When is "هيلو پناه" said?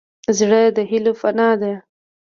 0.89-1.55